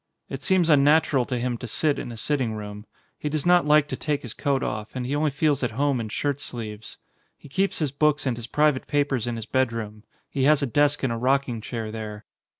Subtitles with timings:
[0.29, 2.87] It seems unnatural to him to sit in a sitting room;
[3.19, 5.99] he does not like to take his coat off, and he only feels at home
[5.99, 6.97] in shirt sleeves.
[7.37, 11.03] He keeps his books and his private papers in his bedroom; he has a desk
[11.03, 12.25] and a rocking chair there.